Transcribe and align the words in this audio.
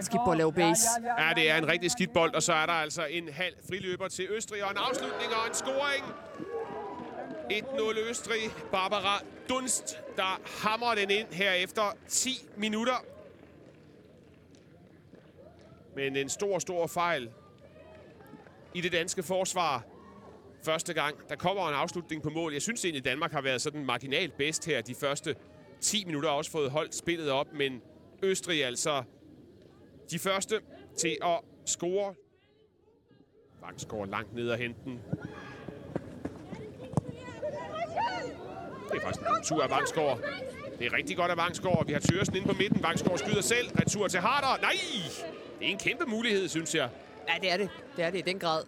Skidt 0.00 0.22
bold 0.24 0.38
laver 0.38 0.50
base. 0.50 0.88
Ja, 1.18 1.32
det 1.34 1.50
er 1.50 1.56
en 1.58 1.68
rigtig 1.68 1.90
skidt 1.90 2.12
bold, 2.12 2.34
og 2.34 2.42
så 2.42 2.52
er 2.52 2.66
der 2.66 2.72
altså 2.72 3.04
en 3.04 3.28
halv 3.28 3.54
friløber 3.68 4.08
til 4.08 4.26
Østrig, 4.30 4.64
og 4.64 4.70
en 4.70 4.76
afslutning 4.76 5.34
og 5.34 5.48
en 5.48 5.54
scoring. 5.54 6.04
1-0 7.52 8.10
Østrig. 8.10 8.40
Barbara 8.72 9.22
Dunst, 9.48 9.98
der 10.16 10.40
hamrer 10.62 10.94
den 10.94 11.10
ind 11.10 11.26
her 11.32 11.52
efter 11.52 11.96
10 12.08 12.30
minutter. 12.56 13.04
Men 15.96 16.16
en 16.16 16.28
stor, 16.28 16.58
stor 16.58 16.86
fejl 16.86 17.30
i 18.74 18.80
det 18.80 18.92
danske 18.92 19.22
forsvar. 19.22 19.84
Første 20.64 20.94
gang, 20.94 21.16
der 21.28 21.36
kommer 21.36 21.68
en 21.68 21.74
afslutning 21.74 22.22
på 22.22 22.30
mål. 22.30 22.52
Jeg 22.52 22.62
synes 22.62 22.84
egentlig, 22.84 23.04
Danmark 23.04 23.32
har 23.32 23.40
været 23.40 23.62
sådan 23.62 23.84
marginalt 23.84 24.36
bedst 24.36 24.66
her 24.66 24.80
de 24.80 24.94
første 24.94 25.34
10 25.80 26.04
minutter. 26.04 26.28
Har 26.28 26.36
også 26.36 26.50
fået 26.50 26.70
holdt 26.70 26.94
spillet 26.94 27.30
op, 27.30 27.46
men 27.52 27.82
Østrig 28.22 28.64
altså 28.64 29.02
de 30.10 30.18
første 30.18 30.60
til 30.98 31.16
at 31.24 31.40
score. 31.66 32.14
Vangsgaard 33.62 34.08
langt 34.08 34.34
ned 34.34 34.50
og 34.50 34.58
hente 34.58 34.80
den. 34.84 35.00
Det 38.90 38.96
er 38.96 39.00
faktisk 39.00 39.20
en 39.20 39.26
god 39.26 39.44
tur 39.44 39.62
af 39.62 39.70
Vangsgaard. 39.70 40.20
Det 40.78 40.86
er 40.86 40.92
rigtig 40.92 41.16
godt 41.16 41.30
af 41.30 41.36
Vangsgaard. 41.36 41.86
Vi 41.86 41.92
har 41.92 42.00
Tørsen 42.00 42.36
inde 42.36 42.48
på 42.48 42.54
midten. 42.58 42.82
Vangsgaard 42.82 43.18
skyder 43.18 43.40
selv. 43.40 43.68
Retur 43.80 44.08
til 44.08 44.20
Harder. 44.20 44.60
Nej! 44.62 44.72
Det 45.58 45.66
er 45.66 45.70
en 45.70 45.78
kæmpe 45.78 46.04
mulighed, 46.06 46.48
synes 46.48 46.74
jeg. 46.74 46.90
Ja, 47.28 47.34
det 47.40 47.52
er 47.52 47.56
det. 47.56 47.70
Det 47.96 48.04
er 48.04 48.10
det 48.10 48.18
i 48.18 48.22
den 48.22 48.38
grad. 48.38 48.64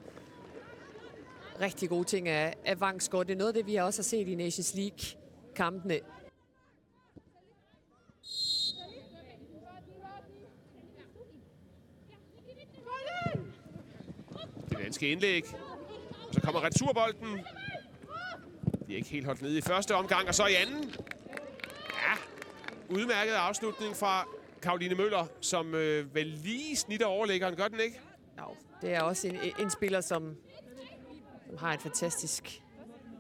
Rigtig 1.61 1.89
gode 1.89 2.05
ting 2.05 2.29
af, 2.29 2.55
af 2.65 2.81
Vangsgaard. 2.81 3.27
Det 3.27 3.33
er 3.33 3.39
noget 3.39 3.49
af 3.49 3.55
det, 3.55 3.67
vi 3.67 3.77
også 3.77 4.01
har 4.01 4.05
set 4.05 4.29
i 4.29 4.35
Nations 4.35 4.75
League-kampene. 4.75 6.01
Danske 14.89 15.09
indlæg. 15.13 15.45
Og 16.29 16.35
så 16.35 16.41
kommer 16.41 16.65
returbolden. 16.65 17.39
De 18.87 18.93
er 18.93 18.97
ikke 18.97 19.09
helt 19.09 19.27
holdt 19.27 19.43
nede 19.43 19.59
i 19.59 19.61
første 19.61 19.95
omgang, 19.95 20.29
og 20.29 20.35
så 20.35 20.47
i 20.47 20.55
anden. 20.55 20.95
Ja, 21.89 22.15
udmærket 22.89 23.33
afslutning 23.33 23.97
fra 23.97 24.27
Karoline 24.63 24.95
Møller, 24.95 25.27
som 25.41 25.75
øh, 25.75 26.15
vel 26.15 26.27
lige 26.27 26.77
snitter 26.77 27.07
overlæggeren, 27.07 27.57
gør 27.57 27.69
den 27.69 27.81
ikke? 27.81 28.01
No, 28.37 28.45
det 28.83 28.95
er 28.95 29.03
også 29.03 29.29
en, 29.29 29.37
en 29.59 29.71
spiller, 29.71 30.01
som, 30.01 30.37
som 31.47 31.59
har 31.59 31.75
et 31.75 31.83
fantastisk 31.83 32.63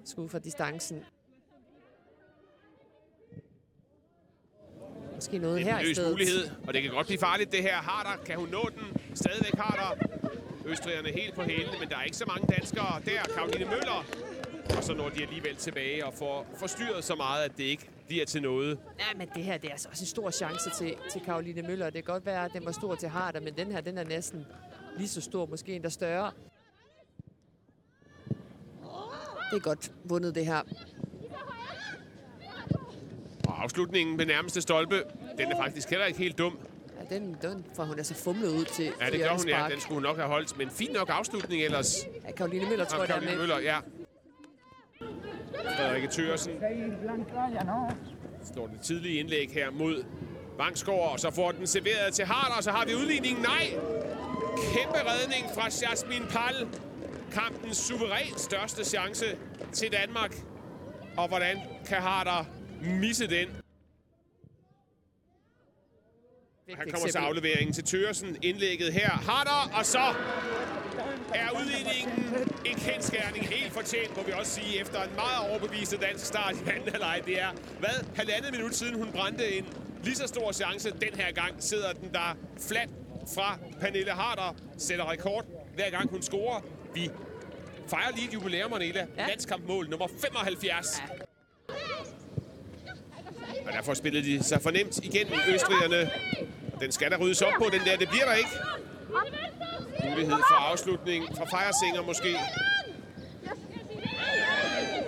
skud 0.04 0.28
fra 0.28 0.38
distancen. 0.38 1.04
Måske 5.14 5.38
noget 5.38 5.64
her 5.64 5.78
en 5.78 5.84
i 5.84 5.88
løs 5.88 6.00
mulighed, 6.10 6.50
og 6.66 6.74
det 6.74 6.82
kan 6.82 6.90
godt 6.90 7.06
blive 7.06 7.20
farligt 7.20 7.52
det 7.52 7.62
her. 7.62 7.76
Harder, 7.76 8.24
kan 8.24 8.38
hun 8.38 8.48
nå 8.48 8.68
den? 8.76 9.16
Stadigvæk 9.16 9.54
Harder. 9.54 10.17
Østrigerne 10.68 11.08
helt 11.08 11.34
på 11.34 11.42
hælene, 11.42 11.78
men 11.80 11.88
der 11.88 11.96
er 11.96 12.02
ikke 12.02 12.16
så 12.16 12.24
mange 12.26 12.54
danskere 12.54 13.00
der. 13.04 13.22
Karoline 13.34 13.64
Møller. 13.64 14.04
Og 14.76 14.84
så 14.84 14.94
når 14.94 15.08
de 15.08 15.22
alligevel 15.22 15.56
tilbage 15.56 16.06
og 16.06 16.14
får 16.14 16.46
forstyrret 16.56 17.04
så 17.04 17.14
meget, 17.14 17.44
at 17.44 17.56
det 17.56 17.64
ikke 17.64 17.90
bliver 18.06 18.24
til 18.26 18.42
noget. 18.42 18.78
Ja, 18.98 19.18
men 19.18 19.28
det 19.34 19.44
her 19.44 19.58
det 19.58 19.68
er 19.68 19.72
altså 19.72 19.88
også 19.88 20.02
en 20.02 20.06
stor 20.06 20.30
chance 20.30 20.70
til, 20.78 20.96
til 21.10 21.20
Karoline 21.20 21.62
Møller. 21.62 21.84
Det 21.90 22.04
kan 22.04 22.12
godt 22.12 22.26
være, 22.26 22.44
at 22.44 22.50
den 22.52 22.64
var 22.64 22.72
stor 22.72 22.94
til 22.94 23.08
Harder, 23.08 23.40
men 23.40 23.56
den 23.56 23.72
her 23.72 23.80
den 23.80 23.98
er 23.98 24.04
næsten 24.04 24.46
lige 24.96 25.08
så 25.08 25.20
stor, 25.20 25.46
måske 25.46 25.74
endda 25.74 25.88
større. 25.88 26.32
Det 29.50 29.56
er 29.56 29.60
godt 29.60 29.92
vundet, 30.04 30.34
det 30.34 30.46
her. 30.46 30.62
Og 33.48 33.62
afslutningen 33.62 34.18
ved 34.18 34.26
nærmeste 34.26 34.60
stolpe, 34.60 35.02
den 35.38 35.52
er 35.52 35.56
faktisk 35.56 35.90
heller 35.90 36.06
ikke 36.06 36.18
helt 36.18 36.38
dum. 36.38 36.58
Ja, 37.10 37.14
den, 37.14 37.36
den 37.42 37.64
får 37.76 37.84
hun 37.84 37.98
altså 37.98 38.14
fumlet 38.14 38.48
ud 38.48 38.64
til 38.64 38.92
Ja, 39.00 39.10
det 39.10 39.20
gør 39.20 39.30
hun, 39.30 39.48
ja. 39.48 39.66
Den 39.70 39.80
skulle 39.80 40.02
nok 40.02 40.16
have 40.16 40.28
holdt. 40.28 40.58
Men 40.58 40.70
fin 40.70 40.90
nok 40.90 41.08
afslutning 41.12 41.62
ellers. 41.62 41.96
Ja, 42.24 42.32
Karoline 42.32 42.68
Møller 42.68 42.84
tror 42.84 42.98
jeg, 42.98 43.04
er 43.04 43.06
Karoline. 43.06 43.36
Møller, 43.36 43.58
ja. 43.58 43.78
Frederikke 45.76 46.08
Thørsen 46.10 46.52
står 48.44 48.66
det 48.66 48.80
tidlige 48.80 49.20
indlæg 49.20 49.50
her 49.52 49.70
mod 49.70 50.04
Vangsgaard, 50.58 51.12
og 51.12 51.20
så 51.20 51.30
får 51.30 51.52
den 51.52 51.66
serveret 51.66 52.14
til 52.14 52.24
Harder, 52.24 52.56
og 52.56 52.62
så 52.62 52.70
har 52.70 52.84
vi 52.86 52.94
udligningen. 52.94 53.42
Nej! 53.42 53.66
Kæmpe 54.74 54.98
redning 54.98 55.44
fra 55.54 55.68
Jasmin 55.82 56.22
Pal. 56.30 56.68
Kampens 57.32 57.76
suverænt 57.76 58.40
største 58.40 58.84
chance 58.84 59.24
til 59.72 59.92
Danmark. 59.92 60.34
Og 61.16 61.28
hvordan 61.28 61.60
kan 61.86 61.96
Harder 61.96 62.44
misse 63.00 63.26
den? 63.26 63.48
Her 66.76 66.84
kommer 66.92 67.08
så 67.08 67.18
afleveringen 67.18 67.72
til 67.74 67.84
Thørsen. 67.84 68.36
Indlægget 68.42 68.92
her. 68.92 69.10
Harder, 69.10 69.78
og 69.78 69.86
så 69.86 70.14
er 71.34 71.48
udligningen 71.60 72.46
en 72.64 72.74
kendskærning 72.74 73.48
helt 73.48 73.72
fortjent, 73.72 74.16
må 74.16 74.22
vi 74.22 74.32
også 74.32 74.52
sige, 74.52 74.80
efter 74.80 75.02
en 75.02 75.14
meget 75.14 75.50
overbevisende 75.50 76.06
dansk 76.06 76.26
start 76.26 76.54
i 76.54 76.70
anden 76.70 76.88
halvleg. 76.88 77.22
Det 77.26 77.40
er, 77.40 77.50
hvad, 77.78 78.06
halvandet 78.16 78.52
minut 78.52 78.74
siden 78.74 78.94
hun 78.94 79.12
brændte 79.12 79.58
en 79.58 79.66
lige 80.04 80.16
så 80.16 80.26
stor 80.26 80.52
chance. 80.52 80.90
Den 80.90 81.14
her 81.14 81.32
gang 81.32 81.62
sidder 81.62 81.92
den 81.92 82.12
der 82.12 82.36
flat 82.68 82.88
fra 83.34 83.58
Pernille 83.80 84.12
Harder, 84.12 84.54
sætter 84.78 85.10
rekord 85.10 85.46
hver 85.74 85.90
gang 85.90 86.10
hun 86.10 86.22
scorer. 86.22 86.60
Vi 86.94 87.10
fejrer 87.88 88.12
lige 88.16 88.28
et 88.28 88.34
jubilæum, 88.34 88.70
Manela. 88.70 89.06
Ja. 89.16 89.26
Landskampmål 89.26 89.88
nummer 89.90 90.08
75. 90.22 91.02
Ja. 91.08 91.74
Og 93.66 93.72
derfor 93.72 93.94
spillede 93.94 94.24
de 94.24 94.42
sig 94.42 94.62
fornemt 94.62 95.04
igennem 95.04 95.38
østrigerne. 95.48 96.10
Den 96.80 96.92
skal 96.92 97.10
der 97.10 97.16
ryddes 97.18 97.42
op 97.42 97.52
på, 97.58 97.64
den 97.72 97.80
der. 97.86 97.96
Det 97.96 98.08
bliver 98.08 98.24
der 98.24 98.34
ikke. 98.34 98.50
Mulighed 100.10 100.36
for 100.50 100.54
afslutning 100.70 101.24
fra 101.36 101.44
Fejrsinger 101.44 102.02
måske. 102.02 102.36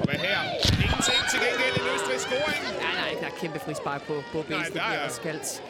Og 0.01 0.05
hvad 0.05 0.15
her? 0.15 0.39
Ingenting 0.85 1.21
til 1.31 1.39
gengæld 1.47 1.75
en 1.81 1.87
østrig 1.95 2.21
scoring. 2.21 2.63
Nej, 2.83 2.95
nej, 2.95 3.21
der 3.21 3.27
er 3.27 3.31
kæmpe 3.41 3.59
frispark 3.59 4.03
på, 4.07 4.23
på 4.33 4.43
base. 4.43 4.51
Nej, 4.51 4.69
der 4.75 4.83
er- 4.83 5.05
også 5.05 5.21
kaldt. 5.21 5.63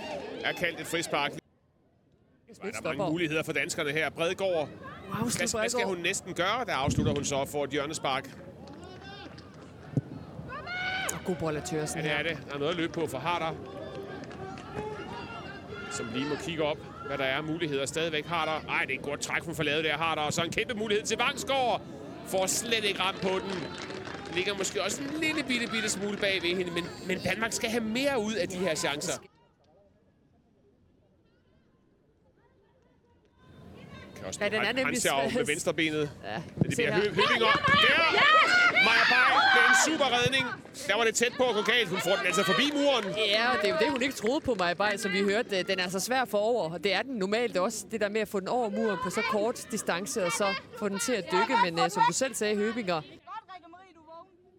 Er 0.45 0.53
kaldt 0.53 0.81
et 0.81 0.87
frispark. 0.87 1.31
Der 1.33 2.69
er 2.69 2.83
mange 2.97 3.11
muligheder 3.13 3.43
for 3.43 3.53
danskerne 3.53 3.91
her. 3.93 4.11
Bredgaard. 4.11 4.53
Wow, 4.53 4.69
Hvad, 5.19 5.59
hvad 5.59 5.69
skal 5.71 5.85
hun 5.85 5.99
næsten 5.99 6.35
gøre? 6.35 6.65
Der 6.67 6.75
afslutter 6.75 7.13
hun 7.15 7.25
så 7.25 7.45
for 7.53 7.65
et 7.65 7.71
hjørnespark. 7.71 8.31
God 11.25 11.37
bold 11.41 11.57
af 11.57 11.63
Thørsen 11.63 11.99
Ja, 11.99 12.05
det 12.05 12.13
er 12.13 12.17
her. 12.17 12.23
det. 12.23 12.39
Der 12.49 12.55
er 12.55 12.59
noget 12.59 12.71
at 12.71 12.77
løbe 12.77 12.93
på 12.93 13.07
for 13.07 13.19
Harder. 13.19 13.55
Som 16.01 16.09
lige 16.15 16.29
må 16.29 16.35
kigge 16.35 16.63
op, 16.63 16.79
hvad 17.07 17.19
der 17.19 17.25
er 17.25 17.43
muligheder 17.43 17.87
stadigvæk. 17.87 18.27
Harder. 18.27 18.69
Ej, 18.69 18.85
det 18.85 18.95
er 18.95 18.99
et 18.99 19.05
godt 19.05 19.21
træk, 19.21 19.43
hun 19.43 19.55
får 19.55 19.63
lavet 19.63 19.85
der, 19.85 19.97
Harder. 19.97 20.23
Og 20.23 20.33
så 20.33 20.43
en 20.43 20.51
kæmpe 20.51 20.75
mulighed 20.75 21.05
til 21.05 21.19
Vangsgaard. 21.19 21.83
Får 22.27 22.47
slet 22.47 22.85
ikke 22.85 23.01
ramt 23.01 23.21
på 23.21 23.29
den. 23.29 23.65
Ligger 24.35 24.55
måske 24.55 24.83
også 24.83 25.03
en 25.03 25.21
lille 25.21 25.43
bitte, 25.43 25.67
bitte 25.67 25.89
smule 25.89 26.17
bag 26.17 26.43
ved 26.43 26.57
hende. 26.57 26.73
Men, 26.73 26.85
men 27.07 27.19
Danmark 27.19 27.53
skal 27.53 27.71
have 27.71 27.85
mere 27.85 28.21
ud 28.21 28.35
af 28.35 28.49
de 28.49 28.57
her 28.57 28.75
chancer. 28.75 29.13
Kan 34.17 34.27
også 34.27 34.41
Ja, 34.41 34.49
den 34.49 34.61
er 34.61 34.73
nemlig 34.73 34.99
med 35.35 35.47
venstrebenet. 35.47 36.11
Ja, 36.25 36.43
Det 36.63 36.77
bliver 36.77 36.95
hø 36.95 37.01
Høbinger. 37.01 37.53
Der! 37.57 38.41
Maja 38.85 39.05
Bay 39.11 39.20
med 39.20 39.20
en 39.20 39.20
super 39.87 40.09
redning. 40.19 40.45
Der 40.89 40.97
var 40.97 41.05
det 41.05 41.15
tæt 41.15 41.33
på 41.37 41.45
at 41.51 41.55
gå 41.55 41.63
galt. 41.63 41.89
Hun 41.89 41.99
får 41.99 42.17
den 42.17 42.27
altså 42.27 42.43
forbi 42.45 42.67
muren. 42.75 43.05
Ja, 43.17 43.51
og 43.53 43.57
det 43.63 43.69
er 43.69 43.73
jo 43.75 43.79
det, 43.81 43.91
hun 43.91 44.03
ikke 44.03 44.15
troede 44.15 44.41
på 44.41 44.55
mig, 44.59 44.77
bare, 44.77 44.99
som 44.99 45.13
vi 45.13 45.23
hørte. 45.23 45.63
Den 45.63 45.79
er 45.79 45.83
altså 45.83 46.01
svær 46.01 46.25
for 46.25 46.39
over, 46.39 46.71
og 46.71 46.85
det 46.85 46.95
er 46.95 47.03
den 47.03 47.15
normalt 47.15 47.57
også. 47.57 47.87
Det 47.91 48.01
der 48.01 48.09
med 48.09 48.21
at 48.21 48.29
få 48.29 48.41
den 48.41 48.49
over 48.49 48.71
muren 48.71 48.99
på 49.03 49.11
så 49.11 49.23
kort 49.31 49.67
distance, 49.71 50.25
og 50.25 50.33
så 50.33 50.47
få 50.79 50.89
den 50.89 50.99
til 50.99 51.13
at 51.13 51.25
dykke. 51.33 51.55
Men 51.65 51.79
uh, 51.79 51.89
som 51.91 52.03
du 52.09 52.13
selv 52.13 52.35
sagde, 52.35 52.57
Høbinger, 52.57 53.01